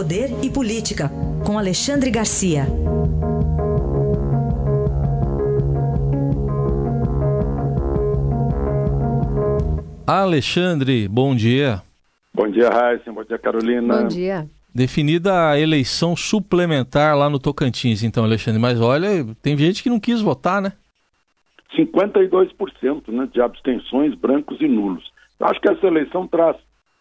Poder 0.00 0.30
e 0.42 0.48
Política, 0.48 1.10
com 1.46 1.58
Alexandre 1.58 2.10
Garcia. 2.10 2.62
Alexandre, 10.06 11.06
bom 11.06 11.36
dia. 11.36 11.82
Bom 12.32 12.50
dia, 12.50 12.70
Raíssa. 12.70 13.12
Bom 13.12 13.22
dia, 13.24 13.38
Carolina. 13.38 13.98
Bom 13.98 14.08
dia. 14.08 14.48
Definida 14.74 15.50
a 15.50 15.60
eleição 15.60 16.16
suplementar 16.16 17.14
lá 17.14 17.28
no 17.28 17.38
Tocantins, 17.38 18.02
então, 18.02 18.24
Alexandre. 18.24 18.58
Mas 18.58 18.80
olha, 18.80 19.26
tem 19.42 19.54
gente 19.58 19.82
que 19.82 19.90
não 19.90 20.00
quis 20.00 20.22
votar, 20.22 20.62
né? 20.62 20.72
52% 21.76 23.08
né, 23.08 23.28
de 23.30 23.42
abstenções, 23.42 24.14
brancos 24.14 24.62
e 24.62 24.66
nulos. 24.66 25.12
Eu 25.38 25.46
acho 25.46 25.60
que 25.60 25.70
essa 25.70 25.86
eleição 25.86 26.26
traz 26.26 26.56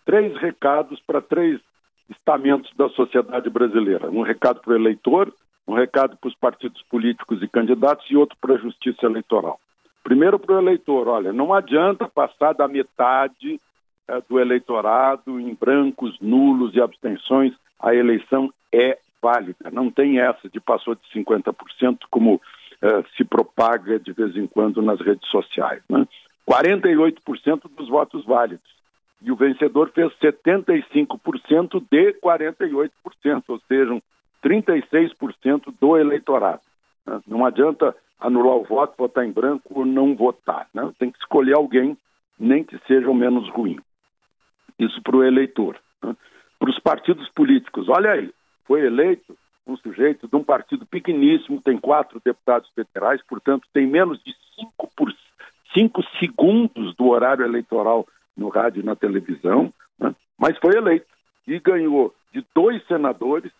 três 0.05 0.37
recados 0.41 0.99
para 1.07 1.21
três 1.21 1.61
estamentos 2.09 2.71
da 2.75 2.89
sociedade 2.89 3.49
brasileira. 3.49 4.09
Um 4.09 4.21
recado 4.21 4.61
para 4.61 4.73
o 4.73 4.75
eleitor, 4.75 5.33
um 5.67 5.73
recado 5.73 6.17
para 6.17 6.27
os 6.27 6.35
partidos 6.35 6.81
políticos 6.83 7.41
e 7.41 7.47
candidatos 7.47 8.05
e 8.09 8.17
outro 8.17 8.37
para 8.41 8.55
a 8.55 8.59
justiça 8.59 9.05
eleitoral. 9.05 9.59
Primeiro 10.03 10.39
para 10.39 10.55
o 10.55 10.59
eleitor, 10.59 11.07
olha, 11.07 11.31
não 11.31 11.53
adianta 11.53 12.07
passar 12.07 12.53
da 12.53 12.67
metade 12.67 13.59
é, 14.07 14.21
do 14.27 14.39
eleitorado 14.39 15.39
em 15.39 15.53
brancos, 15.53 16.17
nulos 16.19 16.75
e 16.75 16.81
abstenções, 16.81 17.53
a 17.79 17.93
eleição 17.93 18.51
é 18.73 18.97
válida. 19.21 19.69
Não 19.71 19.91
tem 19.91 20.19
essa 20.19 20.49
de 20.49 20.59
passou 20.59 20.95
de 20.95 21.01
50%, 21.13 21.99
como 22.09 22.41
é, 22.81 23.03
se 23.15 23.23
propaga 23.23 23.99
de 23.99 24.11
vez 24.11 24.35
em 24.35 24.47
quando 24.47 24.81
nas 24.81 24.99
redes 24.99 25.29
sociais. 25.29 25.83
Né? 25.89 26.07
48% 26.49 27.69
dos 27.77 27.87
votos 27.87 28.25
válidos 28.25 28.78
e 29.21 29.31
o 29.31 29.35
vencedor 29.35 29.91
fez 29.91 30.11
75% 30.19 31.83
de 31.91 32.13
48%, 32.13 33.43
ou 33.47 33.59
seja, 33.67 34.01
36% 34.43 35.73
do 35.79 35.97
eleitorado. 35.97 36.61
Né? 37.05 37.19
Não 37.27 37.45
adianta 37.45 37.95
anular 38.19 38.55
o 38.55 38.63
voto, 38.63 38.95
votar 38.97 39.25
em 39.25 39.31
branco 39.31 39.79
ou 39.79 39.85
não 39.85 40.15
votar. 40.15 40.67
Né? 40.73 40.91
Tem 40.97 41.11
que 41.11 41.19
escolher 41.19 41.55
alguém, 41.55 41.97
nem 42.39 42.63
que 42.63 42.77
seja 42.87 43.09
o 43.09 43.13
menos 43.13 43.49
ruim. 43.49 43.79
Isso 44.77 45.01
para 45.01 45.17
o 45.17 45.23
eleitor. 45.23 45.77
Né? 46.01 46.15
Para 46.57 46.69
os 46.69 46.79
partidos 46.79 47.29
políticos, 47.29 47.89
olha 47.89 48.11
aí, 48.11 48.33
foi 48.65 48.85
eleito 48.85 49.37
um 49.67 49.77
sujeito 49.77 50.27
de 50.27 50.35
um 50.35 50.43
partido 50.43 50.85
pequeníssimo, 50.85 51.61
tem 51.61 51.77
quatro 51.77 52.19
deputados 52.23 52.69
federais, 52.71 53.21
portanto, 53.27 53.67
tem 53.71 53.85
menos 53.85 54.21
de 54.23 54.33
cinco, 54.55 54.89
por, 54.95 55.13
cinco 55.73 56.01
segundos 56.19 56.95
do 56.95 57.07
horário 57.07 57.45
eleitoral 57.45 58.07
no 58.39 58.49
rádio 58.49 58.81
e 58.81 58.85
na 58.85 58.95
televisão, 58.95 59.73
né? 59.99 60.15
mas 60.37 60.57
foi 60.57 60.75
eleito 60.75 61.05
e 61.47 61.59
ganhou 61.59 62.13
de 62.33 62.45
dois 62.55 62.85
senadores, 62.87 63.51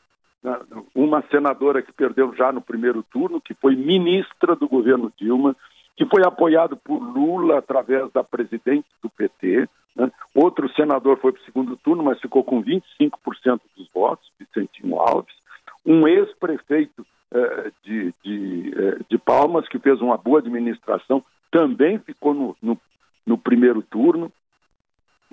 né? 0.44 0.58
uma 0.96 1.24
senadora 1.30 1.82
que 1.82 1.92
perdeu 1.92 2.34
já 2.36 2.52
no 2.52 2.62
primeiro 2.62 3.04
turno, 3.04 3.42
que 3.42 3.54
foi 3.54 3.76
ministra 3.76 4.56
do 4.56 4.68
governo 4.68 5.12
Dilma, 5.18 5.56
que 5.98 6.06
foi 6.06 6.24
apoiado 6.26 6.78
por 6.78 6.98
Lula 6.98 7.58
através 7.58 8.12
da 8.14 8.24
presidente 8.24 8.88
do 9.04 9.10
PT. 9.10 9.68
Né? 9.96 10.12
Outro 10.34 10.70
senador 10.74 11.20
foi 11.20 11.34
para 11.34 11.42
o 11.42 11.46
segundo 11.46 11.76
turno, 11.78 12.04
mas 12.04 12.22
ficou 12.22 12.44
com 12.44 12.64
25% 12.64 13.60
dos 13.76 13.90
votos, 13.94 14.32
Vicentinho 14.40 14.98
Alves. 14.98 15.36
Um 15.86 16.08
ex-prefeito 16.08 17.06
eh, 17.32 17.72
de, 17.84 18.14
de, 18.24 18.74
eh, 18.76 18.98
de, 19.10 19.18
Palmas, 19.18 19.68
que 19.68 19.78
fez 19.78 20.02
uma 20.02 20.18
boa 20.18 20.40
administração, 20.40 21.24
também 21.52 22.00
ficou 22.00 22.34
no, 22.34 22.58
no, 22.62 22.80
no 23.26 23.38
primeiro 23.38 23.82
turno. 23.82 24.32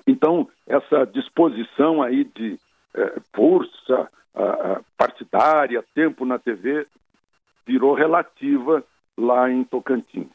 Então, 0.07 0.47
essa 0.65 1.05
disposição 1.05 2.01
aí 2.01 2.23
de 2.23 2.57
é, 2.95 3.19
força 3.33 4.09
partidária, 4.95 5.83
tempo 5.95 6.23
na 6.23 6.37
TV, 6.37 6.85
virou 7.65 7.95
relativa 7.95 8.83
lá 9.17 9.49
em 9.49 9.63
Tocantins. 9.63 10.29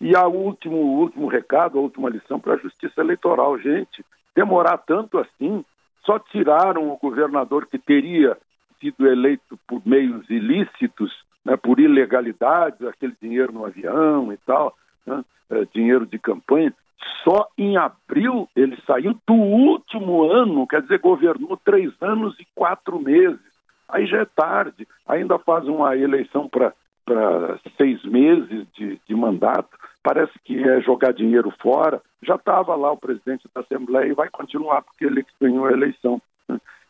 E 0.00 0.14
o 0.16 0.28
último, 0.28 0.76
último 0.76 1.28
recado, 1.28 1.78
a 1.78 1.80
última 1.80 2.10
lição 2.10 2.40
para 2.40 2.54
a 2.54 2.58
Justiça 2.58 3.00
Eleitoral. 3.00 3.58
Gente, 3.58 4.04
demorar 4.34 4.78
tanto 4.78 5.18
assim, 5.18 5.64
só 6.04 6.18
tiraram 6.18 6.90
o 6.90 6.96
governador 6.96 7.66
que 7.66 7.78
teria 7.78 8.36
sido 8.80 9.06
eleito 9.06 9.58
por 9.66 9.80
meios 9.86 10.28
ilícitos, 10.28 11.12
né, 11.44 11.56
por 11.56 11.78
ilegalidades, 11.78 12.86
aquele 12.86 13.14
dinheiro 13.20 13.52
no 13.52 13.64
avião 13.64 14.32
e 14.32 14.36
tal, 14.38 14.76
né, 15.06 15.24
é, 15.50 15.64
dinheiro 15.72 16.04
de 16.04 16.18
campanha, 16.18 16.74
só 17.22 17.48
em 17.56 17.76
abril 17.76 18.48
ele 18.54 18.76
saiu 18.86 19.18
do 19.26 19.34
último 19.34 20.30
ano, 20.30 20.66
quer 20.66 20.82
dizer, 20.82 20.98
governou 20.98 21.56
três 21.64 21.92
anos 22.00 22.38
e 22.38 22.46
quatro 22.54 23.00
meses. 23.00 23.40
Aí 23.88 24.06
já 24.06 24.20
é 24.22 24.24
tarde, 24.24 24.86
ainda 25.06 25.38
faz 25.38 25.66
uma 25.66 25.96
eleição 25.96 26.48
para 26.48 26.72
seis 27.76 28.02
meses 28.04 28.66
de, 28.74 29.00
de 29.06 29.14
mandato. 29.14 29.70
Parece 30.02 30.32
que 30.44 30.62
é 30.62 30.80
jogar 30.80 31.12
dinheiro 31.12 31.52
fora. 31.60 32.00
Já 32.22 32.34
estava 32.34 32.74
lá 32.74 32.92
o 32.92 32.98
presidente 32.98 33.48
da 33.54 33.60
Assembleia 33.60 34.10
e 34.10 34.14
vai 34.14 34.28
continuar, 34.28 34.82
porque 34.82 35.04
ele 35.04 35.24
ganhou 35.40 35.66
a 35.66 35.72
eleição. 35.72 36.20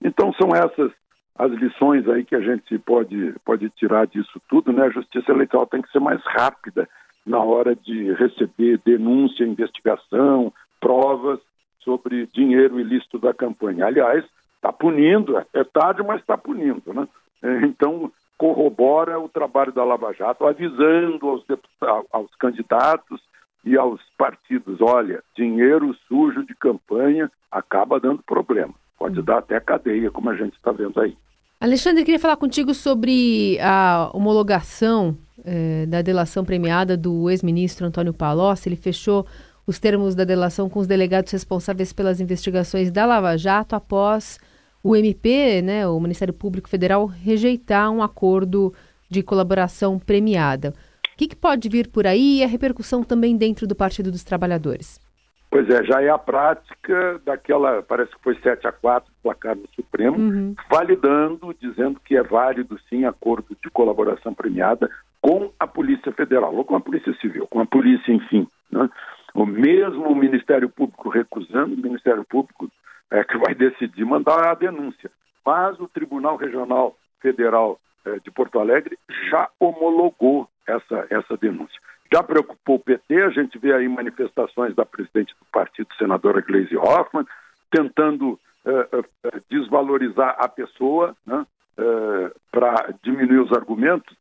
Então 0.03 0.33
são 0.35 0.51
essas 0.55 0.93
as 1.37 1.51
lições 1.51 2.09
aí 2.09 2.25
que 2.25 2.37
a 2.37 2.41
gente 2.41 2.79
pode, 2.79 3.35
pode 3.45 3.69
tirar 3.71 4.07
disso 4.07 4.41
tudo, 4.49 4.73
né? 4.73 4.85
A 4.85 4.91
justiça 4.91 5.33
eleitoral 5.33 5.67
tem 5.67 5.83
que 5.83 5.91
ser 5.91 5.99
mais 5.99 6.23
rápida 6.25 6.89
na 7.25 7.39
hora 7.39 7.75
de 7.75 8.13
receber 8.13 8.81
denúncia, 8.85 9.45
investigação, 9.45 10.53
provas 10.81 11.41
sobre 11.81 12.27
dinheiro 12.27 12.79
ilícito 12.79 13.19
da 13.19 13.33
campanha. 13.33 13.87
Aliás, 13.87 14.25
está 14.57 14.73
punindo, 14.73 15.39
é 15.53 15.65
tarde, 15.65 16.03
mas 16.03 16.21
está 16.21 16.37
punindo. 16.37 16.93
Né? 16.93 17.09
Então, 17.65 18.11
corrobora 18.37 19.19
o 19.19 19.29
trabalho 19.29 19.73
da 19.73 19.85
Lava 19.85 20.13
Jato, 20.13 20.47
avisando 20.47 21.29
aos, 21.29 21.45
aos 22.13 22.35
candidatos 22.37 23.21
e 23.65 23.77
aos 23.77 24.01
partidos: 24.17 24.81
olha, 24.81 25.23
dinheiro 25.37 25.95
sujo 26.09 26.45
de 26.45 26.55
campanha 26.55 27.31
acaba 27.51 28.01
dando 28.01 28.23
problema. 28.23 28.75
Pode 28.99 29.21
dar 29.23 29.39
até 29.39 29.59
cadeia, 29.61 30.11
como 30.11 30.31
a 30.31 30.37
gente 30.37 30.55
está 30.55 30.73
vendo 30.73 31.01
aí. 31.01 31.17
Alexandre, 31.61 32.05
queria 32.05 32.21
falar 32.21 32.37
contigo 32.37 32.75
sobre 32.75 33.59
a 33.61 34.11
homologação 34.13 35.17
é, 35.45 35.87
da 35.87 36.03
delação 36.03 36.45
premiada 36.45 36.97
do 36.97 37.31
ex-ministro 37.31 37.87
Antônio 37.87 38.15
Palocci. 38.15 38.69
Ele 38.69 38.77
fechou 38.77 39.27
os 39.67 39.79
termos 39.79 40.15
da 40.15 40.25
delação 40.25 40.69
com 40.69 40.81
os 40.81 40.87
delegados 40.87 41.33
responsáveis 41.33 41.93
pelas 41.93 42.21
investigações 42.21 42.91
da 42.91 43.07
Lava 43.07 43.37
Jato 43.37 43.75
após 43.75 44.39
o 44.83 44.95
MP, 44.95 45.63
né, 45.63 45.89
o 45.89 45.99
Ministério 45.99 46.35
Público 46.35 46.69
Federal, 46.69 47.07
rejeitar 47.07 47.91
um 47.91 48.03
acordo 48.03 48.75
de 49.09 49.23
colaboração 49.23 49.99
premiada. 49.99 50.75
O 51.15 51.17
que, 51.17 51.29
que 51.29 51.37
pode 51.37 51.69
vir 51.69 51.89
por 51.89 52.07
aí 52.07 52.39
e 52.39 52.45
a 52.45 52.47
repercussão 52.47 53.03
também 53.03 53.37
dentro 53.37 53.67
do 53.67 53.75
Partido 53.75 54.11
dos 54.11 54.25
Trabalhadores? 54.25 55.01
Pois 55.51 55.71
é, 55.71 55.85
já 55.85 56.03
é 56.03 56.11
a 56.11 56.19
prática 56.19 57.21
daquela, 57.25 57.81
parece 57.81 58.11
que 58.11 58.23
foi 58.23 58.37
7 58.41 58.67
a 58.67 58.73
4 58.73 59.11
placar 59.23 59.55
no 59.55 59.69
Supremo, 59.75 60.19
uhum. 60.19 60.55
validando, 60.69 61.55
dizendo 61.59 62.01
que 62.05 62.17
é 62.17 62.23
válido 62.23 62.77
sim 62.91 63.05
acordo 63.05 63.57
de 63.63 63.71
colaboração 63.71 64.35
premiada 64.35 64.91
com 65.25 65.51
a 65.59 65.67
Polícia 65.67 66.13
Federal, 66.13 66.55
ou 66.55 66.67
com 66.67 66.77
a 66.77 66.81
Polícia 66.81 67.15
Civil, 67.15 67.47
com 67.47 67.59
a 67.59 67.65
polícia, 67.65 68.13
enfim. 68.13 68.47
Né? 68.71 68.91
O 69.33 69.47
mesmo 69.47 70.07
o 70.07 70.15
Ministério 70.15 70.69
Público 70.69 71.09
recusando, 71.09 71.73
o 71.73 71.83
Ministério 71.83 72.27
Público 72.27 72.71
é 73.11 73.25
que 73.25 73.39
vai 73.39 73.55
decidir 73.57 74.05
mandar 74.05 74.47
a 74.47 74.53
denúncia. 74.53 75.11
Mas 75.43 75.81
o 75.81 75.89
Tribunal 75.89 76.37
Regional 76.37 76.95
Federal 77.23 77.81
é, 78.05 78.19
de 78.19 78.31
Porto 78.31 78.61
Alegre 78.61 78.99
já 79.31 79.49
homologou 79.59 80.47
essa, 80.67 81.07
essa 81.09 81.39
denúncia. 81.39 81.81
Já 82.13 82.23
preocupou 82.23 82.77
o 82.77 82.81
PT, 82.81 83.23
a 83.23 83.31
gente 83.31 83.59
vê 83.59 83.73
aí 83.73 83.89
manifestações 83.89 84.75
da 84.75 84.85
presidente 84.85 85.35
do 85.41 85.47
partido, 85.51 85.89
senadora 85.97 86.43
Gleisi 86.43 86.77
Hoffmann, 86.77 87.27
tentando 87.71 88.39
uh, 88.67 88.99
uh, 88.99 89.43
desvalorizar 89.51 90.37
a 90.39 90.49
pessoa 90.49 91.17
né, 91.27 91.47
para 92.53 92.95
diminuir 93.03 93.41
os 93.41 93.53
argumentos. 93.53 94.15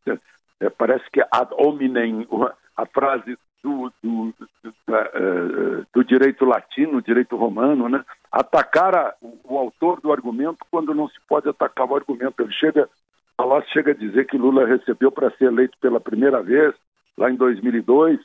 Parece 0.70 1.10
que 1.12 1.22
ad 1.32 1.54
hominem, 1.58 2.28
a 2.76 2.86
frase 2.86 3.38
do, 3.64 3.92
do, 4.04 4.34
do, 4.62 4.74
do, 5.94 6.04
direito 6.04 6.44
latino, 6.44 7.02
direito 7.02 7.38
romano, 7.38 7.88
né? 7.88 8.04
atacar 8.30 8.94
a, 8.94 9.16
o, 9.22 9.58
autor 9.58 10.02
do 10.02 10.12
argumento 10.12 10.58
quando 10.70 10.94
não 10.94 11.08
se 11.08 11.20
pode 11.28 11.48
atacar 11.48 11.90
o 11.90 11.96
argumento. 11.96 12.42
Ele 12.42 12.52
chega, 12.52 12.90
a 13.38 13.62
chega 13.72 13.92
a 13.92 13.96
dizer 13.96 14.28
que 14.28 14.38
Lula 14.38 14.68
recebeu 14.68 15.12
para 15.12 15.32
ser 15.32 15.46
eleito 15.46 15.78
pela 15.80 16.02
primeira 16.02 16.44
vez 16.44 16.76
lá 17.18 17.32
em 17.32 17.36
2002, 17.36 18.20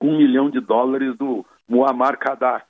um 0.00 0.18
milhão 0.18 0.50
de 0.50 0.60
dólares 0.60 1.16
do 1.16 1.46
Muammar 1.66 2.18
Gaddafi, 2.18 2.66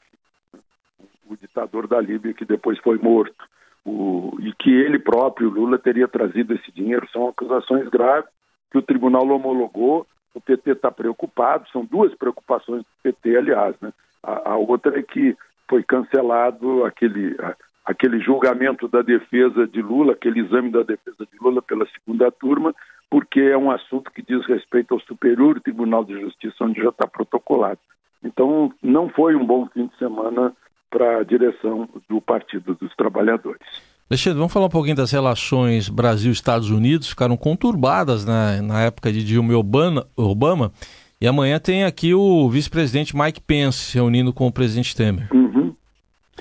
o 1.27 1.37
ditador 1.37 1.89
da 1.89 2.01
Líbia 2.01 2.35
que 2.35 2.45
depois 2.45 2.79
foi 2.79 2.99
morto. 2.99 3.45
O, 3.85 4.39
e 4.41 4.53
que 4.55 4.71
ele 4.71 4.99
próprio, 4.99 5.51
Lula, 5.51 5.79
teria 5.79 6.09
trazido 6.09 6.55
esse 6.55 6.71
dinheiro. 6.73 7.09
São 7.11 7.29
acusações 7.29 7.89
graves 7.89 8.31
que 8.75 8.79
o 8.79 8.83
tribunal 8.83 9.25
homologou. 9.29 10.05
O 10.35 10.41
PT 10.41 10.73
está 10.73 10.91
preocupado, 10.91 11.69
são 11.71 11.85
duas 11.85 12.13
preocupações 12.17 12.83
do 12.83 12.89
PT, 13.05 13.37
aliás. 13.37 13.77
Né? 13.81 13.93
A, 14.21 14.51
a, 14.51 14.57
outra 14.57 14.99
é 14.99 15.03
que 15.03 15.37
foi 15.69 15.85
cancelado 15.85 16.85
aquele. 16.85 17.37
aquele 17.85 18.19
julgamento 18.19 18.89
da 18.89 19.01
defesa 19.01 19.65
de 19.65 19.81
Lula, 19.81 20.15
aquele 20.15 20.41
exame 20.41 20.71
da 20.71 20.83
defesa 20.83 21.25
de 21.31 21.39
Lula 21.41 21.63
pela 21.63 21.87
segunda 21.87 22.33
turma, 22.33 22.75
porque 23.09 23.41
é 23.43 23.57
um 23.57 23.71
assunto 23.71 24.11
que 24.11 24.23
diz 24.23 24.45
respeito 24.47 24.93
ao 24.93 25.01
Superior 25.01 25.61
Tribunal 25.61 26.05
de 26.05 26.21
Justiça, 26.21 26.65
onde 26.65 26.83
já 26.83 26.89
está 26.89 27.07
protocolado. 27.07 27.79
Então, 28.25 28.73
não 28.83 29.09
foi 29.09 29.37
um 29.37 29.47
bom 29.47 29.67
fim 29.67 29.87
de 29.87 29.97
semana 29.99 30.53
para 30.91 31.19
a 31.19 31.23
direção 31.23 31.89
do 32.09 32.21
Partido 32.21 32.75
dos 32.75 32.93
Trabalhadores. 32.97 33.94
Alexandre, 34.11 34.39
vamos 34.39 34.53
falar 34.53 34.67
um 34.67 34.71
pouquinho 34.71 34.97
das 34.97 35.11
relações 35.11 35.89
Brasil-Estados 35.89 36.71
Unidos, 36.71 37.09
ficaram 37.09 37.37
conturbadas 37.37 38.27
né, 38.27 38.61
na 38.63 38.83
época 38.83 39.11
de 39.11 39.25
Dilma 39.25 39.57
Obama, 39.57 40.07
Obama, 40.15 40.73
e 41.21 41.27
amanhã 41.27 41.59
tem 41.59 41.85
aqui 41.85 42.13
o 42.13 42.49
vice-presidente 42.51 43.17
Mike 43.17 43.41
Pence 43.41 43.95
reunindo 43.95 44.33
com 44.33 44.47
o 44.47 44.53
presidente 44.53 44.95
Temer. 44.95 45.27
Uhum. 45.33 45.75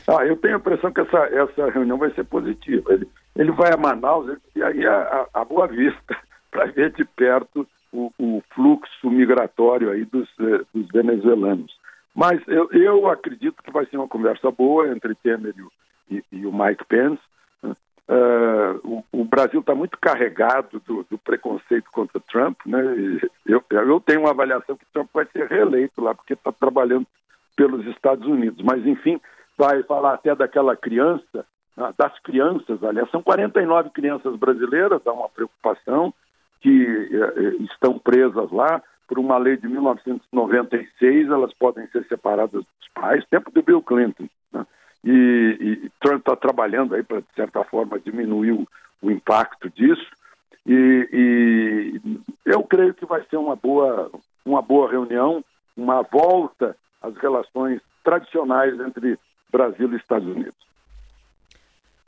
Ah, 0.08 0.26
eu 0.26 0.36
tenho 0.36 0.56
a 0.56 0.58
impressão 0.58 0.92
que 0.92 1.00
essa, 1.00 1.18
essa 1.18 1.70
reunião 1.70 1.98
vai 1.98 2.12
ser 2.12 2.26
positiva. 2.26 2.94
Ele, 2.94 3.08
ele 3.36 3.52
vai 3.52 3.72
a 3.74 3.78
Manaus 3.78 4.38
e 4.54 4.62
aí 4.62 4.86
a, 4.86 5.28
a 5.34 5.46
Boa 5.46 5.68
Vista 5.68 6.18
para 6.52 6.66
ver 6.66 6.92
de 6.92 7.06
perto 7.06 7.66
o, 7.94 8.12
o, 8.20 8.44
fluxo 8.54 9.10
migratório 9.10 9.92
aí 9.92 10.04
dos, 10.04 10.28
eh, 10.40 10.66
dos 10.74 10.88
venezuelanos. 10.90 11.72
Mas 12.14 12.42
eu, 12.48 12.70
eu, 12.72 13.08
acredito 13.08 13.64
que 13.64 13.72
vai 13.72 13.86
ser 13.86 13.98
uma 13.98 14.08
conversa 14.08 14.52
boa 14.52 14.90
entre 14.90 15.16
Temer 15.16 15.54
e, 16.10 16.18
e, 16.18 16.24
e 16.32 16.46
o 16.46 16.52
Mike 16.52 16.84
Pence. 16.86 17.22
Uh, 18.08 18.80
o, 18.84 19.22
o, 19.22 19.24
Brasil 19.24 19.62
está 19.62 19.74
muito 19.74 19.98
carregado 19.98 20.82
do, 20.86 21.06
do, 21.10 21.18
preconceito 21.18 21.90
contra 21.92 22.20
Trump, 22.20 22.60
né? 22.66 22.82
Eu, 23.46 23.64
eu, 23.70 24.00
tenho 24.02 24.20
uma 24.20 24.32
avaliação 24.32 24.76
que 24.76 24.86
Trump 24.92 25.10
vai 25.14 25.26
ser 25.28 25.48
reeleito 25.48 26.02
lá 26.02 26.14
porque 26.14 26.34
está 26.34 26.52
trabalhando 26.52 27.08
pelos 27.56 27.86
Estados 27.88 28.28
Unidos. 28.28 28.62
Mas 28.62 28.86
enfim, 28.86 29.22
vai 29.58 29.84
falar 29.84 30.16
até 30.16 30.36
daquela 30.36 30.76
criança, 30.76 31.46
ah, 31.78 31.94
das 31.98 32.18
crianças, 32.20 32.84
aliás, 32.84 33.10
são 33.10 33.24
49 33.24 33.90
crianças 33.92 34.36
brasileiras, 34.36 35.02
dá 35.04 35.14
uma 35.14 35.30
preocupação 35.30 36.14
que 36.62 37.10
eh, 37.12 37.34
eh, 37.36 37.64
estão 37.64 38.00
presas 38.00 38.52
lá 38.52 38.82
por 39.08 39.20
uma 39.20 39.38
lei 39.38 39.58
de 39.58 39.68
1996, 39.68 41.30
elas 41.30 41.54
podem 41.54 41.88
ser 41.88 42.06
separadas 42.08 42.64
dos 42.64 42.90
pais, 42.94 43.26
tempo 43.30 43.52
do 43.52 43.62
Bill 43.62 43.82
Clinton. 43.82 44.28
Né? 44.52 44.66
E, 45.04 45.10
e, 45.60 45.92
Trump 46.00 46.20
está 46.20 46.36
trabalhando 46.36 46.96
aí 46.96 47.04
para, 47.04 47.20
de 47.20 47.28
certa 47.36 47.64
forma, 47.64 48.00
diminuir 48.00 48.54
o, 48.54 48.68
o 49.02 49.12
impacto 49.12 49.70
disso. 49.70 50.08
E, 50.66 51.10
e, 51.12 52.20
eu 52.46 52.64
creio 52.64 52.94
que 52.94 53.06
vai 53.06 53.24
ser 53.30 53.38
uma 53.38 53.56
boa, 53.56 54.10
uma 54.46 54.62
boa 54.62 54.90
reunião, 54.90 55.44
uma 55.76 56.02
volta 56.04 56.76
às 57.02 57.16
relações 57.18 57.82
tradicionais 58.04 58.80
entre 58.80 59.20
Brasil 59.52 59.92
e 59.92 59.98
Estados 59.98 60.28
Unidos. 60.28 60.64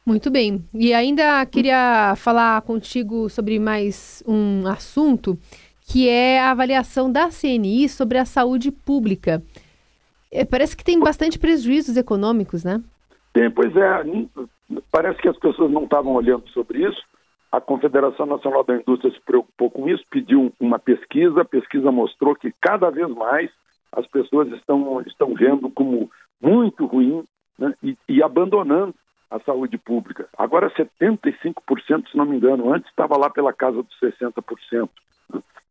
Muito 0.05 0.29
bem. 0.29 0.63
E 0.73 0.93
ainda 0.93 1.45
queria 1.47 2.13
falar 2.15 2.61
contigo 2.61 3.27
sobre 3.27 3.57
mais 3.59 4.23
um 4.27 4.67
assunto, 4.67 5.37
que 5.81 6.07
é 6.07 6.39
a 6.39 6.51
avaliação 6.51 7.11
da 7.11 7.29
CNI 7.29 7.89
sobre 7.89 8.19
a 8.19 8.25
saúde 8.25 8.71
pública. 8.71 9.43
É, 10.35 10.43
parece 10.43 10.75
que 10.75 10.83
tem 10.83 10.99
bastante 10.99 11.39
prejuízos 11.39 11.95
econômicos, 11.95 12.65
né? 12.65 12.83
Tem, 13.31 13.49
pois 13.49 13.73
é. 13.73 14.03
Parece 14.91 15.21
que 15.21 15.29
as 15.29 15.37
pessoas 15.37 15.71
não 15.71 15.85
estavam 15.85 16.13
olhando 16.13 16.47
sobre 16.49 16.85
isso. 16.85 17.01
A 17.49 17.61
Confederação 17.61 18.25
Nacional 18.25 18.65
da 18.65 18.75
Indústria 18.75 19.13
se 19.13 19.21
preocupou 19.21 19.71
com 19.71 19.87
isso, 19.87 20.03
pediu 20.11 20.51
uma 20.59 20.77
pesquisa. 20.77 21.41
A 21.41 21.45
pesquisa 21.45 21.89
mostrou 21.89 22.35
que 22.35 22.53
cada 22.59 22.89
vez 22.89 23.07
mais 23.09 23.49
as 23.93 24.05
pessoas 24.07 24.51
estão, 24.51 25.01
estão 25.07 25.33
vendo 25.33 25.69
como 25.69 26.11
muito 26.41 26.85
ruim 26.85 27.23
né, 27.57 27.73
e, 27.81 27.97
e 28.09 28.21
abandonando 28.21 28.93
a 29.31 29.39
saúde 29.39 29.77
pública. 29.77 30.27
Agora 30.37 30.69
75%, 30.71 32.09
se 32.11 32.17
não 32.17 32.25
me 32.25 32.35
engano, 32.35 32.73
antes 32.73 32.89
estava 32.89 33.17
lá 33.17 33.29
pela 33.29 33.53
casa 33.53 33.81
dos 33.81 33.99
60%, 34.01 34.89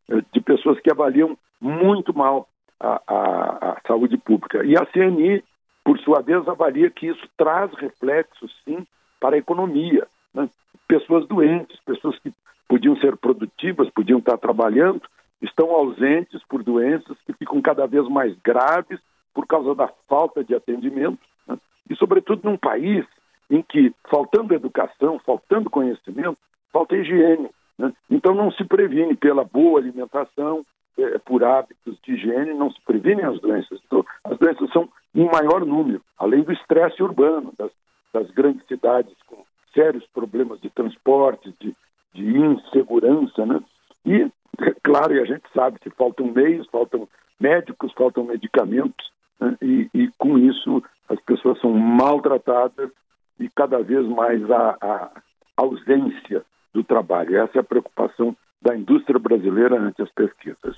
né, 0.08 0.22
de 0.32 0.40
pessoas 0.40 0.80
que 0.80 0.90
avaliam 0.90 1.36
muito 1.60 2.16
mal 2.16 2.48
a, 2.84 3.02
a, 3.06 3.80
saúde 3.86 4.16
pública. 4.18 4.64
E 4.64 4.76
a 4.76 4.84
CNI, 4.86 5.42
por 5.84 5.98
sua 6.00 6.20
vez, 6.20 6.46
avalia 6.46 6.90
que 6.90 7.06
isso 7.06 7.26
traz 7.36 7.72
reflexos, 7.74 8.54
sim, 8.64 8.86
para 9.20 9.36
a 9.36 9.38
economia. 9.38 10.06
Né? 10.32 10.48
Pessoas 10.86 11.26
doentes, 11.26 11.78
pessoas 11.84 12.18
que 12.18 12.32
podiam 12.68 12.96
ser 12.96 13.16
produtivas, 13.16 13.90
podiam 13.90 14.18
estar 14.18 14.36
trabalhando, 14.36 15.02
estão 15.40 15.70
ausentes 15.70 16.42
por 16.48 16.62
doenças 16.62 17.16
que 17.26 17.32
ficam 17.32 17.60
cada 17.60 17.86
vez 17.86 18.08
mais 18.08 18.36
graves 18.42 19.00
por 19.32 19.46
causa 19.46 19.74
da 19.74 19.88
falta 20.08 20.44
de 20.44 20.54
atendimento. 20.54 21.18
Né? 21.46 21.56
E, 21.90 21.96
sobretudo, 21.96 22.42
num 22.44 22.56
país 22.56 23.04
em 23.50 23.62
que, 23.62 23.92
faltando 24.10 24.54
educação, 24.54 25.18
faltando 25.20 25.70
conhecimento, 25.70 26.38
falta 26.72 26.96
higiene. 26.96 27.50
Né? 27.78 27.92
Então, 28.10 28.34
não 28.34 28.50
se 28.50 28.64
previne 28.64 29.14
pela 29.16 29.44
boa 29.44 29.78
alimentação, 29.78 30.64
é, 30.98 31.18
por 31.18 31.44
hábitos 31.44 31.98
de 32.02 32.12
higiene, 32.12 32.54
não 32.54 32.70
se 32.70 32.80
previnem 32.82 33.24
as 33.24 33.40
doenças. 33.40 33.80
Então, 33.86 34.04
as 34.24 34.38
doenças 34.38 34.70
são 34.72 34.88
em 35.14 35.26
maior 35.26 35.64
número, 35.64 36.02
além 36.18 36.42
do 36.42 36.52
estresse 36.52 37.02
urbano, 37.02 37.52
das, 37.58 37.70
das, 38.12 38.30
grandes 38.30 38.66
cidades 38.66 39.14
com 39.26 39.44
sérios 39.72 40.06
problemas 40.12 40.60
de 40.60 40.70
transporte, 40.70 41.54
de, 41.60 41.74
de 42.12 42.38
insegurança. 42.38 43.44
Né? 43.44 43.60
E, 44.06 44.22
é 44.22 44.74
claro, 44.82 45.14
e 45.14 45.20
a 45.20 45.24
gente 45.24 45.44
sabe 45.54 45.78
que 45.78 45.90
faltam 45.90 46.26
meios, 46.26 46.66
faltam 46.68 47.08
médicos, 47.40 47.92
faltam 47.92 48.24
medicamentos, 48.24 49.10
né? 49.40 49.56
e, 49.60 49.88
e 49.92 50.08
com 50.18 50.38
isso 50.38 50.82
as 51.08 51.20
pessoas 51.20 51.60
são 51.60 51.72
maltratadas 51.72 52.90
e 53.38 53.48
cada 53.50 53.82
vez 53.82 54.06
mais 54.06 54.48
a, 54.50 54.76
a 54.80 55.10
ausência 55.56 56.44
do 56.72 56.82
trabalho. 56.82 57.36
Essa 57.36 57.58
é 57.58 57.60
a 57.60 57.64
preocupação 57.64 58.36
da 58.64 58.74
indústria 58.74 59.18
brasileira 59.18 59.78
ante 59.78 60.00
as 60.00 60.10
pesquisas. 60.10 60.74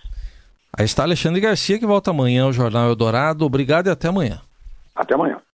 Aí 0.76 0.84
está 0.84 1.04
Alexandre 1.04 1.40
Garcia, 1.40 1.78
que 1.78 1.86
volta 1.86 2.10
amanhã 2.10 2.44
ao 2.44 2.52
Jornal 2.52 2.88
Eldorado. 2.88 3.46
Obrigado 3.46 3.86
e 3.86 3.90
até 3.90 4.08
amanhã. 4.08 4.40
Até 4.94 5.14
amanhã. 5.14 5.38